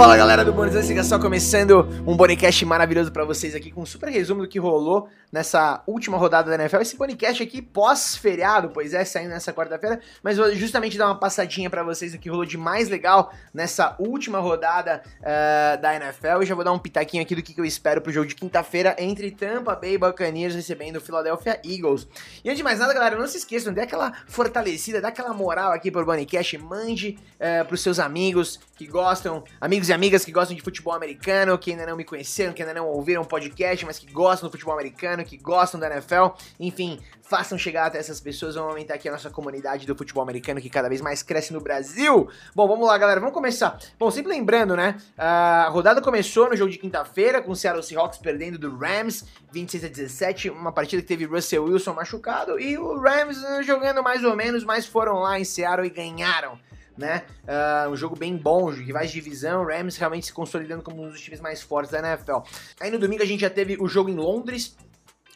[0.00, 3.86] Fala galera do Bônus Antes só começando um Bonicast maravilhoso para vocês aqui com um
[3.86, 6.80] super resumo do que rolou nessa última rodada da NFL.
[6.80, 11.68] Esse Bonicast aqui pós-feriado, pois é, saindo nessa quarta-feira, mas vou justamente dar uma passadinha
[11.68, 16.44] para vocês do que rolou de mais legal nessa última rodada uh, da NFL.
[16.44, 18.34] E já vou dar um pitaquinho aqui do que, que eu espero pro jogo de
[18.34, 22.08] quinta-feira entre Tampa Bay Buccaneers recebendo o Philadelphia Eagles.
[22.42, 25.72] E antes de mais nada, galera, não se esqueçam, dê aquela fortalecida, dá aquela moral
[25.72, 30.56] aqui pro Bonicast, mande uh, pros seus amigos que gostam, amigos e amigas que gostam
[30.56, 34.10] de futebol americano, que ainda não me conheceram, que ainda não ouviram podcast, mas que
[34.10, 36.28] gostam do futebol americano, que gostam da NFL,
[36.60, 40.60] enfim, façam chegar até essas pessoas, vamos aumentar aqui a nossa comunidade do futebol americano
[40.60, 42.28] que cada vez mais cresce no Brasil.
[42.54, 43.78] Bom, vamos lá, galera, vamos começar.
[43.98, 48.18] Bom, sempre lembrando, né, a rodada começou no jogo de quinta-feira com o Seattle Seahawks
[48.18, 53.00] perdendo do Rams 26 a 17, uma partida que teve Russell Wilson machucado e o
[53.00, 56.58] Rams jogando mais ou menos, mas foram lá em Seattle e ganharam
[57.00, 57.24] né?
[57.44, 61.20] Uh, um jogo bem bom, rivais de divisão, Rams realmente se consolidando como um dos
[61.20, 62.38] times mais fortes da NFL.
[62.78, 64.76] Aí no domingo a gente já teve o jogo em Londres,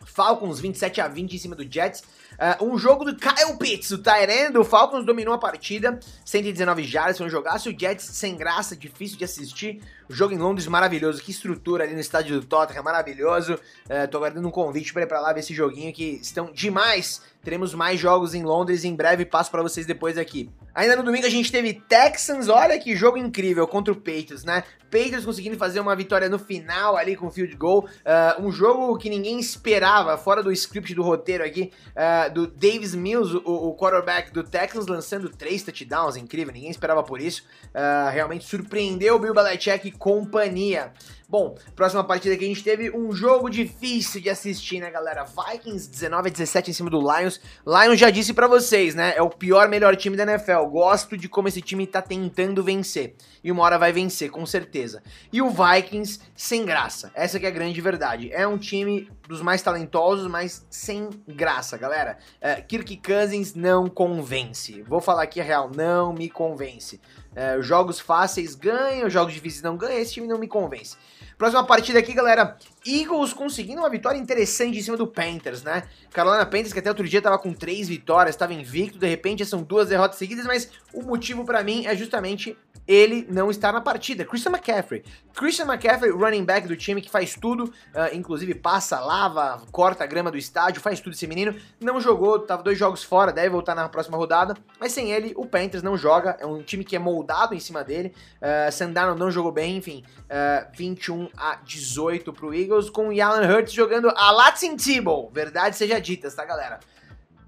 [0.05, 2.05] Falcons 27 a 20 em cima do Jets.
[2.35, 7.19] Uh, um jogo do Kyle Pitts, o Tyrande, o Falcons dominou a partida, 119 jardas,
[7.19, 11.23] foi um jogaço, o Jets sem graça, difícil de assistir, o jogo em Londres maravilhoso,
[11.23, 15.07] que estrutura ali no estádio do Tottenham, maravilhoso, uh, tô aguardando um convite para ir
[15.07, 19.25] pra lá ver esse joguinho que estão demais, teremos mais jogos em Londres em breve,
[19.25, 20.51] passo para vocês depois aqui.
[20.75, 24.65] Ainda no domingo a gente teve Texans, olha que jogo incrível contra o Patriots, né?
[24.91, 29.11] Patriots conseguindo fazer uma vitória no final ali com field goal, uh, um jogo que
[29.11, 34.33] ninguém esperava, fora do script do roteiro aqui, uh, do Davis Mills, o, o, quarterback
[34.33, 39.35] do Texans, lançando três touchdowns, incrível, ninguém esperava por isso, uh, realmente surpreendeu o Bill
[39.35, 40.93] Belichick e companhia.
[41.29, 45.25] Bom, próxima partida que a gente teve um jogo difícil de assistir, né, galera?
[45.25, 47.41] Vikings 19 a 17 em cima do Lions.
[47.67, 49.15] Lions já disse para vocês, né?
[49.17, 50.67] É o pior, melhor time da NFL.
[50.71, 53.15] Gosto de como esse time tá tentando vencer.
[53.43, 55.03] E uma hora vai vencer, com certeza.
[55.33, 57.11] E o Vikings sem graça.
[57.15, 58.31] Essa que é a grande verdade.
[58.33, 62.19] É um time dos mais talentosos, mas sem graça, galera.
[62.41, 64.83] É, Kirk Cousins não convence.
[64.83, 67.01] Vou falar aqui a real, não me convence.
[67.35, 70.97] É, jogos fáceis ganham, jogos difíceis não ganham, esse time não me convence.
[71.37, 72.57] Próxima partida aqui, galera.
[72.87, 75.85] Eagles conseguindo uma vitória interessante em cima do Panthers, né?
[76.13, 79.63] Carolina Panthers, que até outro dia tava com três vitórias, tava invicto, de repente são
[79.63, 82.57] duas derrotas seguidas, mas o motivo para mim é justamente
[82.87, 84.25] ele não estar na partida.
[84.25, 85.03] Christian McCaffrey.
[85.35, 90.07] Christian McCaffrey, running back do time que faz tudo, uh, inclusive passa, lava, corta a
[90.07, 91.55] grama do estádio, faz tudo esse menino.
[91.81, 95.47] Não jogou, tava dois jogos fora, deve voltar na próxima rodada, mas sem ele o
[95.47, 96.37] Panthers não joga.
[96.39, 98.15] É um time que é moldado em cima dele.
[98.37, 103.47] Uh, Sandano não jogou bem, enfim, uh, 21 a 18 pro Eagles, com o Alan
[103.47, 105.31] Hurts jogando a Latin Tebow.
[105.33, 106.81] Verdade seja dita, tá, galera?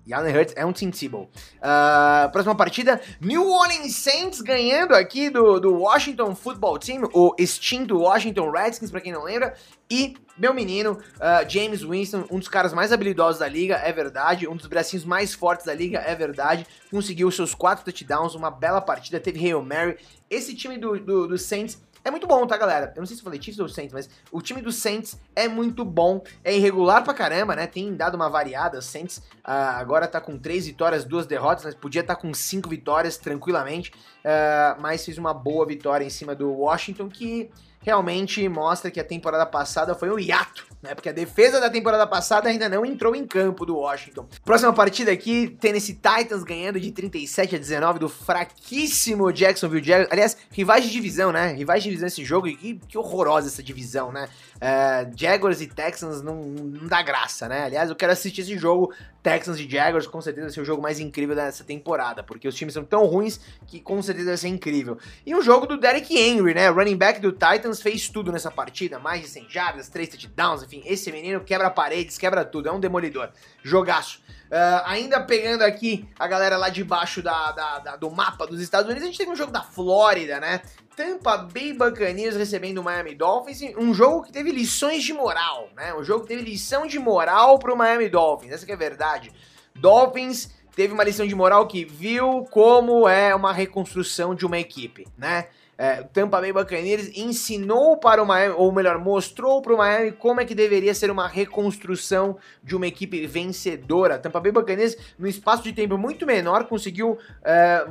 [0.06, 1.28] Jalen Hurts é um Tim Tebow.
[1.56, 7.98] Uh, próxima partida, New Orleans Saints ganhando aqui do, do Washington Football Team, o extinto
[7.98, 9.54] Washington Redskins, pra quem não lembra.
[9.90, 14.46] E meu menino, uh, James Winston, um dos caras mais habilidosos da liga, é verdade.
[14.46, 16.66] Um dos bracinhos mais fortes da liga, é verdade.
[16.88, 19.98] Conseguiu seus quatro touchdowns, uma bela partida, teve Hail Mary.
[20.30, 22.92] Esse time do, do, do Saints é muito bom, tá, galera?
[22.94, 25.48] Eu não sei se eu falei Chiefs ou Saints, mas o time do Saints é
[25.48, 26.22] muito bom.
[26.44, 27.66] É irregular pra caramba, né?
[27.66, 28.78] Tem dado uma variada.
[28.78, 32.32] O Saints uh, agora tá com três vitórias, duas derrotas, mas podia estar tá com
[32.32, 33.90] cinco vitórias tranquilamente.
[34.24, 37.50] Uh, mas fez uma boa vitória em cima do Washington, que
[37.80, 40.94] realmente mostra que a temporada passada foi um hiato né?
[40.94, 44.26] Porque a defesa da temporada passada ainda não entrou em campo do Washington.
[44.44, 50.08] Próxima partida aqui, Tennessee Titans ganhando de 37 a 19 do fraquíssimo Jacksonville Jaguars.
[50.12, 51.52] Aliás, rivais de divisão, né?
[51.52, 54.28] Rivais de divisão esse jogo, e que, que horrorosa essa divisão, né?
[54.56, 57.64] Uh, Jaguars e Texans não, não dá graça, né?
[57.64, 60.80] Aliás, eu quero assistir esse jogo, Texans e Jaguars, com certeza vai ser o jogo
[60.80, 64.48] mais incrível dessa temporada, porque os times são tão ruins que com certeza vai ser
[64.48, 64.98] incrível.
[65.26, 66.68] E o jogo do Derek Henry, né?
[66.68, 70.82] Running back do Titans fez tudo nessa partida, mais de 100 jardas, 3 touchdowns, enfim,
[70.84, 73.30] esse menino quebra paredes, quebra tudo, é um demolidor.
[73.62, 74.20] Jogaço.
[74.46, 78.60] Uh, ainda pegando aqui a galera lá de baixo da, da, da, do mapa dos
[78.60, 80.62] Estados Unidos, a gente teve um jogo da Flórida, né?
[80.94, 85.92] Tampa Bay Buccaneers recebendo o Miami Dolphins, um jogo que teve lições de moral, né?
[85.94, 89.32] Um jogo que teve lição de moral pro Miami Dolphins, essa que é verdade.
[89.74, 95.08] Dolphins teve uma lição de moral que viu como é uma reconstrução de uma equipe,
[95.18, 95.46] né?
[95.78, 100.40] é, Tampa Bay Buccaneers ensinou para o Miami, ou melhor, mostrou para o Miami como
[100.40, 104.18] é que deveria ser uma reconstrução de uma equipe vencedora.
[104.18, 107.86] Tampa Bay Buccaneers, num espaço de tempo muito menor, conseguiu é,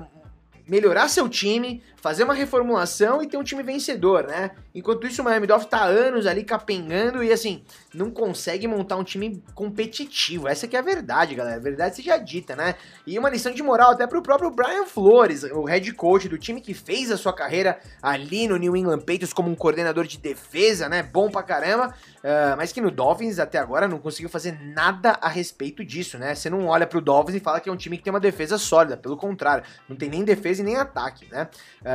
[0.68, 4.52] melhorar seu time, fazer uma reformulação e ter um time vencedor, né?
[4.76, 9.04] Enquanto isso, o Miami Dolphins tá anos ali capengando e assim, não consegue montar um
[9.04, 10.48] time competitivo.
[10.48, 11.56] Essa que é a verdade, galera.
[11.56, 12.76] A verdade seja dita, né?
[13.08, 16.62] E uma lição de moral até pro próprio Brian Flores, o head coach do time
[16.62, 20.88] que fez a sua carreira ali no New England Patriots como um coordenador de defesa,
[20.88, 21.02] né?
[21.02, 25.28] Bom pra caramba, uh, mas que no Dolphins até agora não conseguiu fazer nada a
[25.28, 26.36] respeito disso, né?
[26.36, 28.60] Você não olha pro Dolphins e fala que é um time que tem uma defesa
[28.60, 31.50] sólida, pelo contrário, não tem nem defesa e nem ataque, né?
[31.82, 31.95] Uh,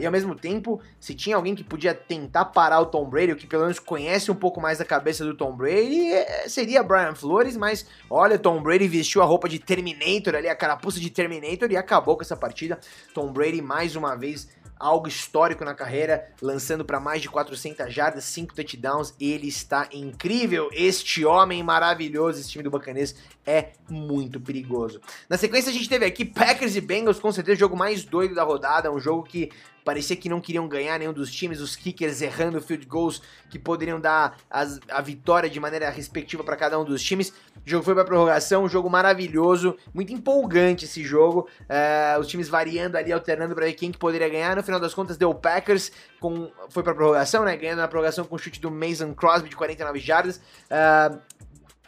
[0.00, 3.38] e ao mesmo tempo, se tinha alguém que podia tentar parar o Tom Brady, ou
[3.38, 7.14] que pelo menos conhece um pouco mais da cabeça do Tom Brady, é, seria Brian
[7.14, 11.70] Flores, mas olha, Tom Brady vestiu a roupa de Terminator ali, a carapuça de Terminator
[11.70, 12.78] e acabou com essa partida.
[13.14, 14.48] Tom Brady mais uma vez
[14.80, 19.14] algo histórico na carreira, lançando para mais de 400 jardas, 5 touchdowns.
[19.20, 20.70] Ele está incrível.
[20.72, 23.14] Este homem maravilhoso, esse time do Bacanês
[23.46, 25.00] é muito perigoso.
[25.28, 28.34] Na sequência a gente teve aqui Packers e Bengals, com certeza o jogo mais doido
[28.34, 29.50] da rodada, um jogo que
[29.84, 34.00] parecia que não queriam ganhar nenhum dos times, os kickers errando field goals que poderiam
[34.00, 37.30] dar as, a vitória de maneira respectiva para cada um dos times.
[37.30, 41.48] O jogo foi para prorrogação, um jogo maravilhoso, muito empolgante esse jogo.
[41.62, 44.54] Uh, os times variando ali, alternando para ver quem que poderia ganhar.
[44.54, 45.90] No final das contas, deu o Packers,
[46.20, 47.56] com, foi para prorrogação, né?
[47.56, 50.40] Ganhando na prorrogação com o chute do Mason Crosby de 49 jardas.
[50.70, 51.18] Uh,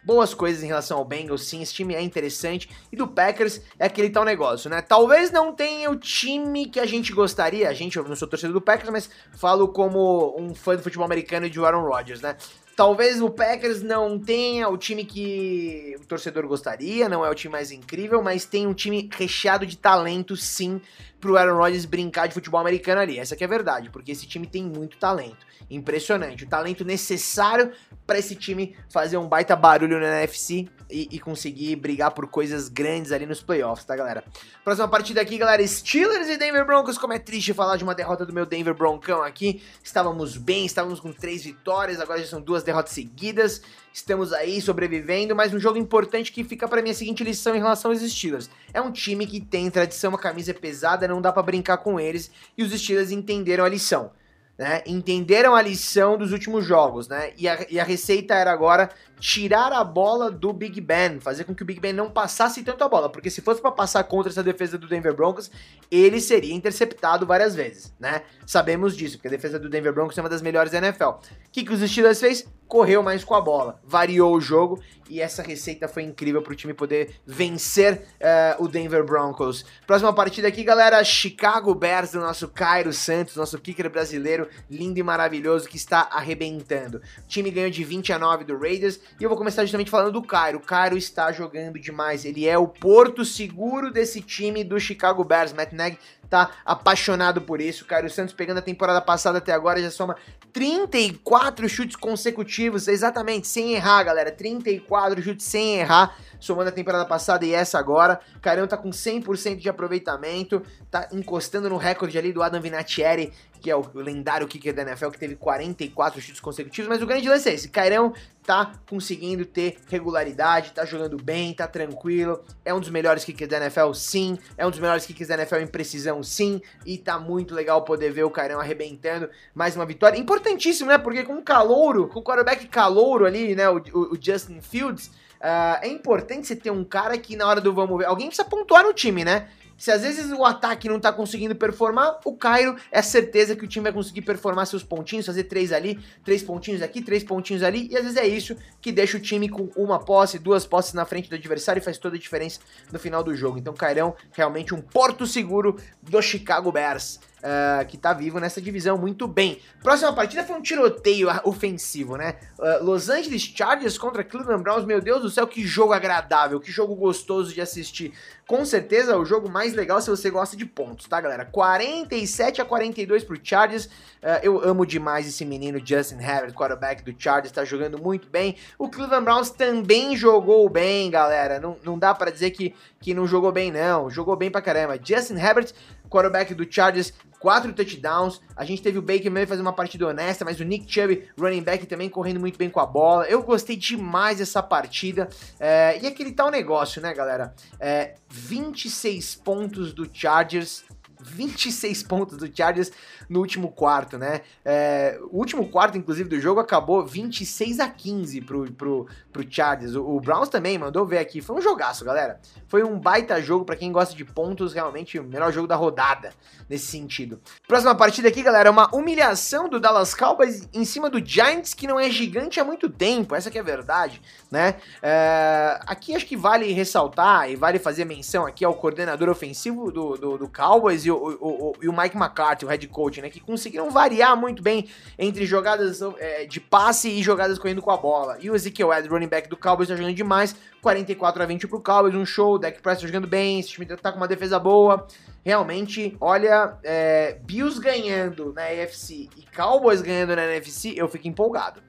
[0.05, 2.69] boas coisas em relação ao Bengals, sim, esse time é interessante.
[2.91, 4.83] E do Packers é aquele tal negócio, né?
[4.83, 8.55] Talvez não tenha o time que a gente gostaria, a gente, eu não sou torcedor
[8.55, 12.37] do Packers, mas falo como um fã do futebol americano e de Aaron Rodgers, né?
[12.75, 17.53] Talvez o Packers não tenha o time que o torcedor gostaria, não é o time
[17.53, 20.81] mais incrível, mas tem um time recheado de talento, sim,
[21.23, 23.17] pro Aaron Rodgers brincar de futebol americano ali.
[23.17, 25.47] Essa que é a verdade, porque esse time tem muito talento.
[25.71, 26.45] Impressionante.
[26.45, 27.73] O talento necessário
[28.05, 32.69] para esse time fazer um baita barulho na NFC e, e, conseguir brigar por coisas
[32.69, 34.23] grandes ali nos playoffs, tá, galera?
[34.63, 36.99] Próxima partida aqui, galera, Steelers e Denver Broncos.
[36.99, 39.63] Como é triste falar de uma derrota do meu Denver Broncão aqui.
[39.83, 43.63] Estávamos bem, estávamos com três vitórias, agora já são duas derrotas seguidas.
[43.93, 47.59] Estamos aí sobrevivendo, mas um jogo importante que fica para mim a seguinte lição em
[47.59, 48.51] relação aos Steelers.
[48.73, 52.31] É um time que tem tradição, uma camisa pesada, não dá para brincar com eles,
[52.57, 54.11] e os Steelers entenderam a lição
[54.59, 57.33] né, entenderam a lição dos últimos jogos, né?
[57.37, 61.55] E a, e a, receita era agora tirar a bola do Big Ben, fazer com
[61.55, 64.31] que o Big Ben não passasse tanto a bola, porque se fosse para passar contra
[64.31, 65.51] essa defesa do Denver Broncos,
[65.91, 68.23] ele seria interceptado várias vezes, né?
[68.47, 71.05] Sabemos disso, porque a defesa do Denver Broncos é uma das melhores da NFL.
[71.05, 71.21] O
[71.51, 72.47] que, que os Steelers fez?
[72.69, 74.83] Correu mais com a bola, variou o jogo
[75.13, 79.63] e essa receita foi incrível para o time poder vencer uh, o Denver Broncos.
[79.87, 85.03] Próxima partida aqui, galera, Chicago Bears do nosso Cairo Santos, nosso kicker brasileiro, lindo e
[85.03, 87.01] maravilhoso que está arrebentando.
[87.25, 90.13] O time ganhou de 20 a 9 do Raiders e eu vou começar justamente falando
[90.13, 90.59] do Cairo.
[90.59, 95.53] O Cairo está jogando demais, ele é o porto seguro desse time do Chicago Bears.
[95.53, 95.99] Matt Nagy
[96.33, 97.85] tá apaixonado por isso.
[97.85, 100.17] O Cairo Santos pegando a temporada passada até agora já soma
[100.53, 104.33] 34 chutes consecutivos, exatamente, sem errar, galera.
[104.33, 108.21] 34 chutes sem errar, somando a temporada passada e essa agora.
[108.37, 113.33] O Cairão tá com 100% de aproveitamento, tá encostando no recorde ali do Adam Vinatieri,
[113.63, 117.29] que é o lendário kicker da NFL, que teve 44 chutes consecutivos, mas o grande
[117.29, 118.13] lance é esse, Cairão
[118.45, 123.59] tá conseguindo ter regularidade, tá jogando bem, tá tranquilo, é um dos melhores kickers da
[123.59, 127.55] NFL, sim, é um dos melhores kickers da NFL em precisão, sim, e tá muito
[127.55, 132.09] legal poder ver o Cairão arrebentando mais uma vitória, importantíssimo, né, porque com o calouro,
[132.09, 135.13] com o quarterback calouro ali, né, o, o Justin Fields,
[135.43, 138.49] uh, é importante você ter um cara que na hora do vamos ver, alguém precisa
[138.49, 139.49] pontuar no time, né,
[139.83, 143.69] se às vezes o ataque não tá conseguindo performar, o Cairo é certeza que o
[143.69, 147.89] time vai conseguir performar seus pontinhos, fazer três ali, três pontinhos aqui, três pontinhos ali,
[147.91, 151.05] e às vezes é isso que deixa o time com uma posse, duas posses na
[151.05, 152.61] frente do adversário e faz toda a diferença
[152.93, 153.59] no final do jogo.
[153.59, 158.97] Então, Cairão, realmente um porto seguro do Chicago Bears uh, que tá vivo nessa divisão
[158.97, 159.61] muito bem.
[159.83, 162.37] Próxima partida foi um tiroteio ofensivo, né?
[162.59, 166.71] Uh, Los Angeles Chargers contra Cleveland Browns, meu Deus do céu, que jogo agradável, que
[166.71, 168.13] jogo gostoso de assistir.
[168.47, 171.45] Com certeza o jogo mais legal se você gosta de pontos, tá, galera?
[171.45, 173.87] 47 a 42 pro Chargers.
[173.87, 178.57] Uh, eu amo demais esse menino Justin Herbert, quarterback do Chargers, tá jogando muito bem.
[178.79, 181.59] O Cleveland Browns também jogou bem, galera.
[181.59, 184.11] Não, não dá para dizer que, que não jogou bem, não.
[184.11, 184.99] Jogou bem pra caramba.
[185.03, 185.73] Justin Herbert,
[186.09, 188.41] quarterback do Chargers, quatro touchdowns.
[188.57, 191.63] A gente teve o Baker Mayfield fazer uma partida honesta, mas o Nick Chubb, running
[191.63, 193.25] back, também correndo muito bem com a bola.
[193.25, 195.29] Eu gostei demais dessa partida.
[195.59, 197.53] É, e aquele tal negócio, né, galera?
[197.81, 200.85] É, 26 pontos do Chargers
[201.25, 202.91] 26 pontos do Chargers
[203.29, 204.43] no último quarto, né?
[204.65, 209.95] É, o último quarto, inclusive, do jogo acabou 26 a 15 pro, pro, pro Chargers.
[209.95, 211.41] O, o Browns também mandou ver aqui.
[211.41, 212.41] Foi um jogaço, galera.
[212.69, 216.33] Foi um baita jogo para quem gosta de pontos, realmente o melhor jogo da rodada
[216.69, 217.41] nesse sentido.
[217.67, 221.87] Próxima partida aqui, galera, é uma humilhação do Dallas Cowboys em cima do Giants, que
[221.87, 224.77] não é gigante há muito tempo, essa que é a verdade, né?
[225.03, 230.17] É, aqui acho que vale ressaltar e vale fazer menção aqui ao coordenador ofensivo do,
[230.17, 233.31] do, do Cowboys e o, o, o, e o, Mike McCarthy, o head coach, né?
[233.31, 234.89] Que conseguiram variar muito bem
[235.19, 238.37] entre jogadas é, de passe e jogadas correndo com a bola.
[238.41, 241.81] E o Ezekiel Ed, running back do Cowboys, tá jogando demais, 44 a 20 pro
[241.81, 245.07] Cowboys, um show, Dak Prescott jogando bem, esse time tá com uma defesa boa.
[245.45, 251.83] Realmente, olha, é, Bills ganhando na AFC e Cowboys ganhando na NFC, eu fico empolgado.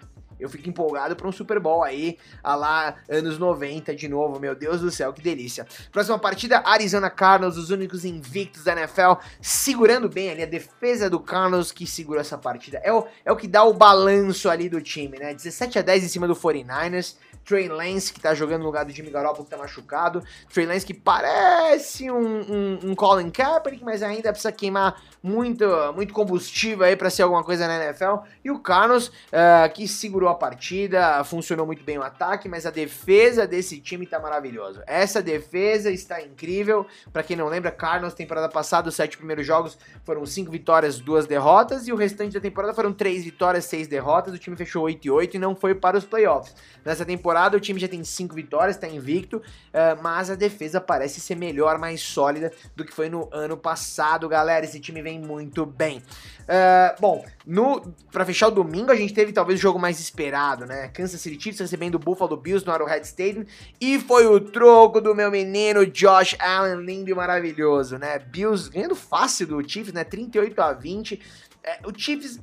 [0.43, 4.53] Eu fico empolgado para um Super Bowl aí, a lá anos 90 de novo, meu
[4.53, 5.65] Deus do céu, que delícia.
[5.89, 11.19] Próxima partida, Arizona Cardinals, os únicos invictos da NFL, segurando bem ali a defesa do
[11.19, 12.81] Cardinals que segurou essa partida.
[12.83, 15.33] É o, é o que dá o balanço ali do time, né?
[15.33, 17.15] 17 a 10 em cima do 49ers.
[17.45, 20.23] Trey Lance, que tá jogando no lugar do Jimmy Garoppolo, que tá machucado.
[20.51, 26.13] Trey Lance, que parece um, um, um Colin Kaepernick, mas ainda precisa queimar muito, muito
[26.13, 28.25] combustível aí para ser alguma coisa na NFL.
[28.43, 32.71] E o Carlos, uh, que segurou a partida, funcionou muito bem o ataque, mas a
[32.71, 34.83] defesa desse time tá maravilhosa.
[34.85, 36.85] Essa defesa está incrível.
[37.11, 41.25] Para quem não lembra, Carlos, temporada passada, os sete primeiros jogos foram cinco vitórias, duas
[41.25, 44.33] derrotas, e o restante da temporada foram três vitórias, seis derrotas.
[44.33, 46.55] O time fechou 8 e 8 e não foi para os playoffs.
[46.83, 51.19] Nessa temporada, o time já tem cinco vitórias, está invicto, uh, mas a defesa parece
[51.21, 54.65] ser melhor, mais sólida do que foi no ano passado, galera.
[54.65, 55.99] Esse time vem muito bem.
[56.43, 60.22] Uh, bom, no para fechar o domingo, a gente teve talvez o jogo mais esperado,
[60.31, 60.87] né?
[60.89, 63.45] Kansas City Chiefs recebendo o Buffalo Bills no Arrowhead Stadium
[63.79, 68.19] e foi o troco do meu menino Josh Allen, lindo e maravilhoso, né?
[68.19, 70.03] Bills ganhando fácil do Chiefs, né?
[70.03, 71.21] 38 a 20.
[71.63, 72.39] É, o Chiefs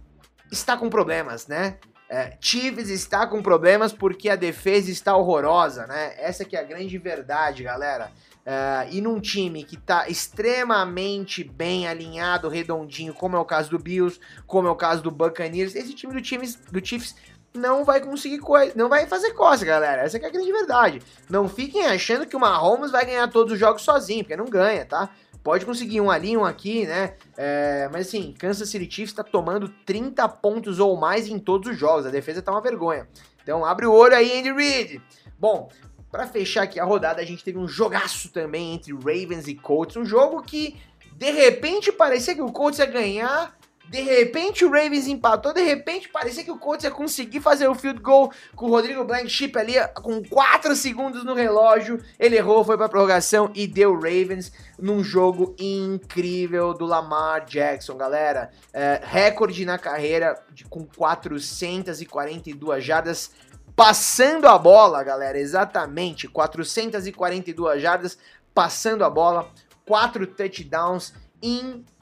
[0.51, 1.79] está com problemas, né?
[2.09, 6.15] É, Chiefs está com problemas porque a defesa está horrorosa, né?
[6.19, 8.11] Essa que é a grande verdade, galera.
[8.41, 13.79] Uh, e num time que está extremamente bem alinhado, redondinho, como é o caso do
[13.79, 17.15] Bills, como é o caso do Buccaneers, esse time do, times, do Chiefs
[17.55, 20.03] não vai conseguir coisa, não vai fazer coisa, galera.
[20.03, 21.03] Essa é a grande verdade.
[21.29, 24.85] Não fiquem achando que o Mahomes vai ganhar todos os jogos sozinho, porque não ganha,
[24.85, 25.11] tá?
[25.43, 27.15] Pode conseguir um ali, um aqui, né?
[27.37, 31.79] É, mas assim, Kansas City Chiefs está tomando 30 pontos ou mais em todos os
[31.79, 32.07] jogos.
[32.07, 33.09] A defesa tá uma vergonha.
[33.43, 35.03] Então abre o olho aí, Andy Reid.
[35.39, 35.71] Bom,
[36.11, 39.97] para fechar aqui a rodada, a gente teve um jogaço também entre Ravens e Colts,
[39.97, 40.77] um jogo que
[41.13, 43.57] de repente parecia que o Colts ia ganhar,
[43.91, 47.75] de repente o Ravens empatou, de repente parecia que o Colts ia conseguir fazer o
[47.75, 52.01] field goal com o Rodrigo Blankenship ali com 4 segundos no relógio.
[52.17, 58.53] Ele errou, foi para prorrogação e deu Ravens num jogo incrível do Lamar Jackson, galera.
[58.73, 63.33] É, recorde na carreira de, com 442 jardas
[63.75, 68.17] passando a bola, galera, exatamente, 442 jardas,
[68.55, 69.51] passando a bola,
[69.85, 71.13] 4 touchdowns,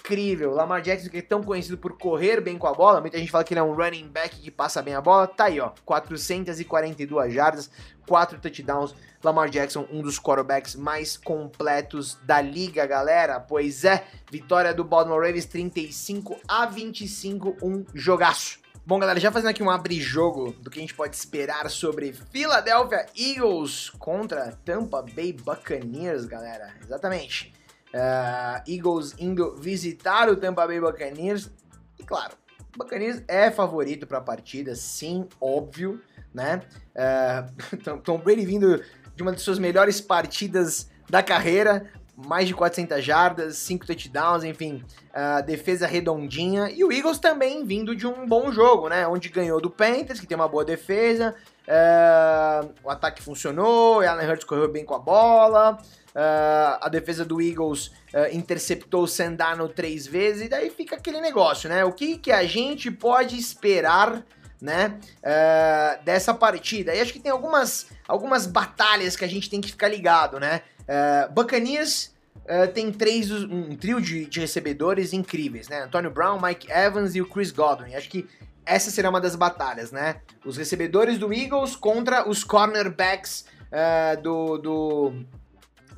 [0.09, 0.53] incrível.
[0.53, 3.45] Lamar Jackson, que é tão conhecido por correr bem com a bola, muita gente fala
[3.45, 7.33] que ele é um running back que passa bem a bola, tá aí, ó, 442
[7.33, 7.71] jardas,
[8.07, 8.95] 4 touchdowns.
[9.23, 13.41] Lamar Jackson, um dos quarterbacks mais completos da liga, galera.
[13.41, 18.61] Pois é, vitória do Baltimore Ravens 35 a 25, um jogaço.
[18.87, 23.07] Bom, galera, já fazendo aqui um abre-jogo do que a gente pode esperar sobre Philadelphia
[23.15, 26.73] Eagles contra Tampa Bay Buccaneers, galera.
[26.83, 27.58] Exatamente.
[27.95, 31.51] Uh, Eagles indo visitar o Tampa Bay Buccaneers.
[31.99, 32.35] E claro,
[32.75, 36.01] o Buccaneers é favorito para a partida, sim, óbvio,
[36.33, 36.63] né?
[36.99, 38.83] Uh, Tom Brady vindo
[39.15, 44.85] de uma de suas melhores partidas da carreira, mais de 400 jardas, 5 touchdowns, enfim,
[45.11, 46.69] uh, defesa redondinha.
[46.71, 49.07] E o Eagles também vindo de um bom jogo, né?
[49.07, 51.35] Onde ganhou do Panthers, que tem uma boa defesa,
[51.69, 55.79] uh, o ataque funcionou, Allen Hurts correu bem com a bola,
[56.19, 57.93] uh, a defesa do Eagles
[58.33, 61.85] interceptou o Sandano três vezes, e daí fica aquele negócio, né?
[61.85, 64.25] O que, que a gente pode esperar
[64.61, 66.95] né, uh, dessa partida.
[66.95, 70.63] E acho que tem algumas, algumas batalhas que a gente tem que ficar ligado, né?
[70.81, 75.83] Uh, Buccaneers uh, tem três, um trio de, de recebedores incríveis, né?
[75.83, 77.95] Antonio Brown, Mike Evans e o Chris Godwin.
[77.95, 78.29] Acho que
[78.67, 80.21] essa será uma das batalhas, né?
[80.45, 85.13] Os recebedores do Eagles contra os cornerbacks uh, do, do,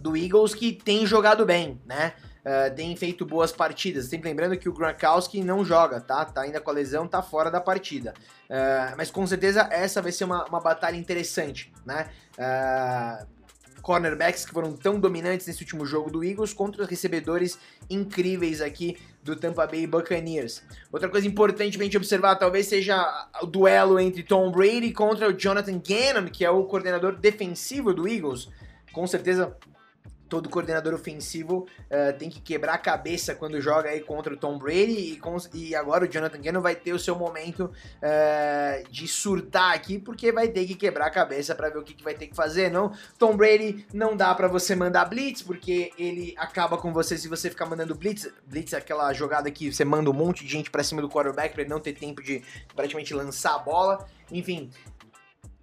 [0.01, 2.13] do Eagles que tem jogado bem, né?
[2.41, 4.07] uh, tem feito boas partidas.
[4.07, 6.25] Sempre lembrando que o Gronkowski não joga, tá?
[6.25, 8.15] Tá ainda com a lesão, tá fora da partida.
[8.49, 12.09] Uh, mas com certeza essa vai ser uma, uma batalha interessante, né?
[12.39, 13.41] Uh,
[13.81, 18.99] cornerbacks que foram tão dominantes nesse último jogo do Eagles contra os recebedores incríveis aqui
[19.23, 20.63] do Tampa Bay Buccaneers.
[20.93, 25.33] Outra coisa importante pra gente observar talvez seja o duelo entre Tom Brady contra o
[25.33, 28.51] Jonathan Gannon, que é o coordenador defensivo do Eagles.
[28.93, 29.57] Com certeza
[30.31, 34.57] todo coordenador ofensivo uh, tem que quebrar a cabeça quando joga aí contra o Tom
[34.57, 39.09] Brady e, com, e agora o Jonathan Gannon vai ter o seu momento uh, de
[39.09, 42.15] surtar aqui porque vai ter que quebrar a cabeça para ver o que, que, vai
[42.15, 42.71] ter que fazer.
[42.71, 47.27] Não, Tom Brady não dá para você mandar blitz porque ele acaba com você se
[47.27, 48.31] você ficar mandando blitz.
[48.47, 51.53] Blitz é aquela jogada que você manda um monte de gente para cima do quarterback
[51.53, 52.43] para ele não ter tempo de
[52.77, 54.07] praticamente lançar a bola.
[54.31, 54.71] Enfim,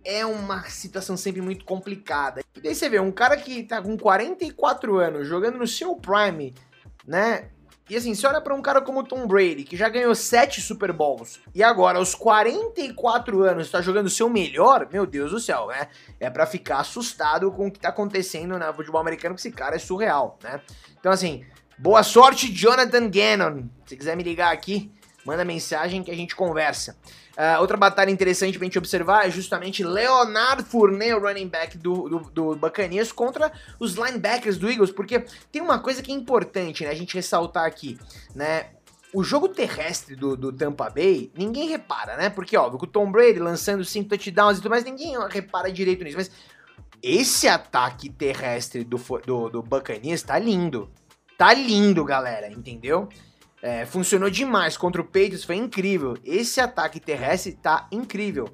[0.08, 2.42] é uma situação sempre muito complicada.
[2.56, 6.56] E daí você vê, um cara que tá com 44 anos, jogando no seu prime,
[7.06, 7.50] né?
[7.90, 10.94] E assim, você olha pra um cara como Tom Brady, que já ganhou 7 Super
[10.94, 15.68] Bowls, e agora, aos 44 anos, tá jogando o seu melhor, meu Deus do céu,
[15.68, 15.90] né?
[16.22, 19.76] É para ficar assustado com o que tá acontecendo no futebol americano, que esse cara
[19.76, 20.62] é surreal, né?
[20.98, 21.46] Então, assim,
[21.78, 23.64] boa sorte, Jonathan Gannon.
[23.86, 24.90] Se quiser me ligar aqui,
[25.28, 26.96] manda mensagem que a gente conversa.
[27.38, 32.10] Uh, outra batalha interessante pra gente observar é justamente Leonard Fournette, o running back do,
[32.32, 36.90] do, do contra os linebackers do Eagles, porque tem uma coisa que é importante, né,
[36.90, 38.00] a gente ressaltar aqui,
[38.34, 38.68] né,
[39.14, 42.30] o jogo terrestre do, do, Tampa Bay, ninguém repara, né?
[42.30, 46.18] Porque, óbvio, o Tom Brady lançando 5 touchdowns e tudo mais, ninguém repara direito nisso.
[46.18, 46.30] Mas
[47.02, 50.90] esse ataque terrestre do, do, do Buccaneers tá lindo.
[51.38, 53.08] Tá lindo, galera, entendeu?
[53.62, 56.16] É, funcionou demais contra o Patriots, foi incrível.
[56.24, 58.50] Esse ataque terrestre tá incrível.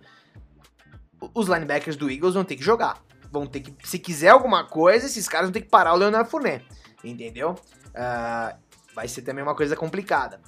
[1.34, 3.02] Os linebackers do Eagles vão ter que jogar.
[3.32, 6.30] Vão ter que, se quiser alguma coisa, esses caras vão ter que parar o Leonardo
[6.30, 6.66] Fournette,
[7.04, 7.56] entendeu?
[7.90, 8.58] Uh,
[8.94, 10.40] vai ser também uma coisa complicada.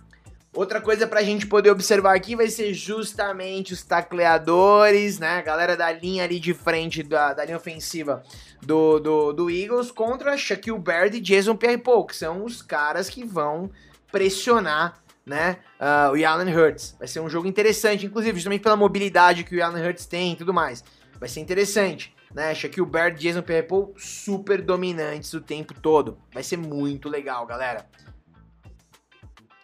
[0.54, 5.38] Outra coisa pra gente poder observar aqui vai ser justamente os tacleadores, né?
[5.38, 8.24] A galera da linha ali de frente, da, da linha ofensiva
[8.62, 13.26] do, do, do Eagles contra Shaquille Barrett e Jason Pierre-Paul, que são os caras que
[13.26, 13.70] vão
[14.16, 16.96] pressionar né, uh, o Allen Hurts.
[16.98, 20.36] Vai ser um jogo interessante, inclusive, justamente pela mobilidade que o Allen Hurts tem e
[20.38, 20.82] tudo mais.
[21.20, 22.56] Vai ser interessante, né?
[22.56, 26.18] Shaquille Barrett, Jason Pierre-Paul super dominantes o tempo todo.
[26.34, 27.86] Vai ser muito legal, galera.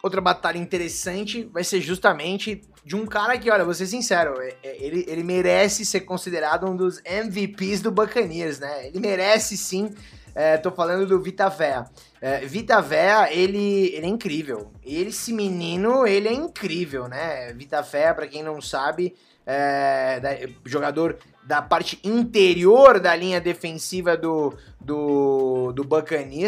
[0.02, 4.54] Outra batalha interessante vai ser justamente de um cara que, olha, vou ser sincero, é,
[4.62, 8.88] é, ele, ele merece ser considerado um dos MVPs do Buccaneers, né?
[8.88, 9.94] Ele merece sim
[10.34, 11.84] é, tô falando do Vita Vea.
[12.20, 14.72] É, Vita Vea, ele, ele é incrível.
[14.82, 17.52] Ele, esse menino, ele é incrível, né?
[17.52, 19.14] Vita Vea, pra quem não sabe,
[19.44, 20.30] é, da,
[20.64, 26.02] jogador da parte interior da linha defensiva do, do, do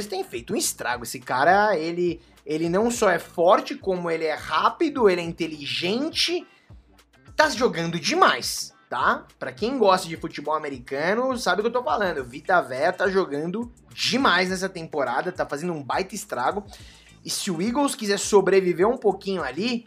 [0.09, 1.05] tem feito um estrago.
[1.05, 6.47] Esse cara, ele, ele não só é forte, como ele é rápido, ele é inteligente,
[7.37, 9.27] tá jogando demais tá?
[9.38, 12.18] Para quem gosta de futebol americano, sabe o que eu tô falando.
[12.18, 16.64] O Vita Véia tá jogando demais nessa temporada, tá fazendo um baita estrago.
[17.25, 19.87] E se o Eagles quiser sobreviver um pouquinho ali,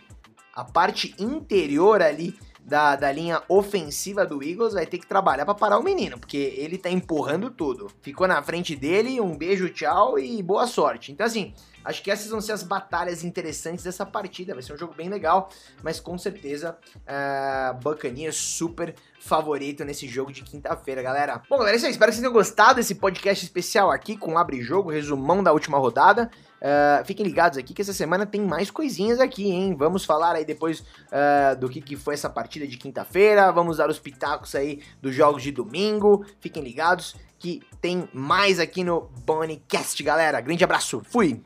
[0.54, 5.56] a parte interior ali da, da linha ofensiva do Eagles vai ter que trabalhar para
[5.56, 7.90] parar o menino, porque ele tá empurrando tudo.
[8.02, 11.14] Ficou na frente dele, um beijo, tchau e boa sorte.
[11.14, 11.54] Então, assim,
[11.86, 14.54] acho que essas vão ser as batalhas interessantes dessa partida.
[14.54, 15.50] Vai ser um jogo bem legal,
[15.82, 18.94] mas com certeza uh, super
[19.28, 21.42] favorito nesse jogo de quinta-feira, galera.
[21.50, 21.92] Bom, galera, é isso aí.
[21.92, 25.78] Espero que vocês tenham gostado desse podcast especial aqui com Abre Jogo, resumão da última
[25.78, 26.32] rodada.
[26.58, 29.76] Uh, fiquem ligados aqui que essa semana tem mais coisinhas aqui, hein?
[29.78, 33.52] Vamos falar aí depois uh, do que, que foi essa partida de quinta-feira.
[33.52, 36.26] Vamos dar os pitacos aí dos jogos de domingo.
[36.40, 40.42] Fiquem ligados que tem mais aqui no Bonecast, galera.
[40.42, 41.44] Grande abraço, fui!